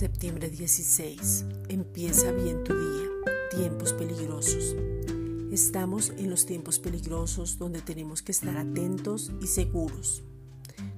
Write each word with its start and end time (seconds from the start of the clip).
16. 0.00 1.44
Empieza 1.68 2.30
bien 2.30 2.62
tu 2.62 2.72
día. 2.72 3.08
Tiempos 3.50 3.92
peligrosos. 3.92 4.76
Estamos 5.50 6.10
en 6.10 6.30
los 6.30 6.46
tiempos 6.46 6.78
peligrosos 6.78 7.58
donde 7.58 7.80
tenemos 7.80 8.22
que 8.22 8.30
estar 8.30 8.56
atentos 8.56 9.32
y 9.42 9.48
seguros. 9.48 10.22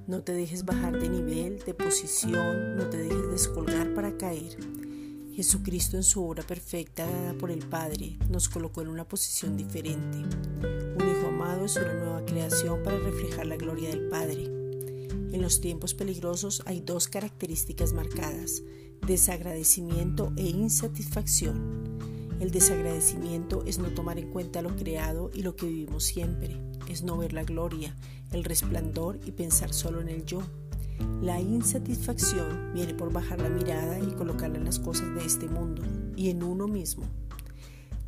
No 0.05 0.21
te 0.21 0.33
dejes 0.33 0.65
bajar 0.65 0.99
de 0.99 1.09
nivel, 1.09 1.63
de 1.65 1.73
posición, 1.73 2.75
no 2.75 2.89
te 2.89 2.97
dejes 2.97 3.31
descolgar 3.31 3.95
para 3.95 4.17
caer. 4.17 4.55
Jesucristo 5.33 5.97
en 5.97 6.03
su 6.03 6.23
obra 6.23 6.43
perfecta 6.43 7.07
dada 7.07 7.33
por 7.33 7.49
el 7.49 7.65
Padre 7.65 8.19
nos 8.29 8.49
colocó 8.49 8.83
en 8.83 8.89
una 8.89 9.07
posición 9.07 9.57
diferente. 9.57 10.19
Un 10.19 11.09
hijo 11.09 11.27
amado 11.27 11.65
es 11.65 11.75
una 11.75 11.93
nueva 11.93 12.25
creación 12.25 12.83
para 12.83 12.99
reflejar 12.99 13.47
la 13.47 13.57
gloria 13.57 13.89
del 13.89 14.09
Padre. 14.09 14.60
En 15.41 15.45
los 15.45 15.59
tiempos 15.59 15.95
peligrosos 15.95 16.61
hay 16.67 16.81
dos 16.81 17.07
características 17.07 17.93
marcadas, 17.93 18.61
desagradecimiento 19.07 20.31
e 20.37 20.43
insatisfacción. 20.43 21.97
El 22.39 22.51
desagradecimiento 22.51 23.63
es 23.65 23.79
no 23.79 23.87
tomar 23.89 24.19
en 24.19 24.29
cuenta 24.29 24.61
lo 24.61 24.75
creado 24.75 25.31
y 25.33 25.41
lo 25.41 25.55
que 25.55 25.65
vivimos 25.65 26.03
siempre, 26.03 26.61
es 26.87 27.01
no 27.01 27.17
ver 27.17 27.33
la 27.33 27.43
gloria, 27.43 27.95
el 28.31 28.43
resplandor 28.43 29.19
y 29.25 29.31
pensar 29.31 29.73
solo 29.73 29.99
en 29.99 30.09
el 30.09 30.25
yo. 30.25 30.43
La 31.23 31.41
insatisfacción 31.41 32.73
viene 32.75 32.93
por 32.93 33.11
bajar 33.11 33.41
la 33.41 33.49
mirada 33.49 33.97
y 33.97 34.11
colocarla 34.11 34.59
en 34.59 34.65
las 34.65 34.77
cosas 34.77 35.11
de 35.15 35.25
este 35.25 35.47
mundo 35.47 35.81
y 36.15 36.29
en 36.29 36.43
uno 36.43 36.67
mismo. 36.67 37.05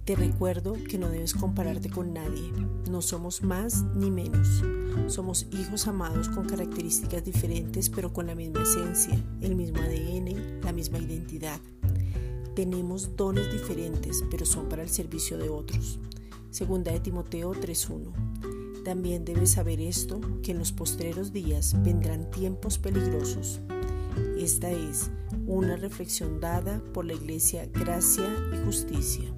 Te 0.06 0.18
recuerdo 0.18 0.74
que 0.90 0.98
no 0.98 1.08
debes 1.08 1.34
compararte 1.34 1.90
con 1.90 2.12
nadie. 2.12 2.52
No 2.92 3.02
somos 3.02 3.42
más 3.42 3.86
ni 3.96 4.12
menos. 4.12 4.62
Somos 5.08 5.48
hijos 5.52 5.88
amados 5.88 6.28
con 6.28 6.46
características 6.46 7.24
diferentes 7.24 7.90
pero 7.90 8.12
con 8.12 8.28
la 8.28 8.36
misma 8.36 8.64
esencia, 8.64 9.18
el 9.40 9.56
mismo 9.56 9.82
ADN, 9.82 10.60
la 10.62 10.74
misma 10.74 11.00
identidad. 11.00 11.62
Tenemos 12.54 13.16
dones 13.16 13.50
diferentes 13.54 14.26
pero 14.30 14.46
son 14.46 14.68
para 14.68 14.84
el 14.84 14.90
servicio 14.90 15.38
de 15.38 15.48
otros. 15.48 16.00
Segunda 16.52 16.92
de 16.92 17.00
Timoteo 17.00 17.54
3.1. 17.54 18.84
También 18.84 19.24
debes 19.24 19.52
saber 19.52 19.80
esto, 19.80 20.20
que 20.44 20.52
en 20.52 20.60
los 20.60 20.74
postreros 20.74 21.32
días 21.32 21.82
vendrán 21.82 22.30
tiempos 22.30 22.78
peligrosos. 22.78 23.62
Esta 24.38 24.70
es 24.70 25.10
una 25.48 25.78
reflexión 25.78 26.42
dada 26.42 26.84
por 26.94 27.06
la 27.06 27.14
Iglesia 27.14 27.66
Gracia 27.74 28.28
y 28.54 28.66
Justicia. 28.66 29.34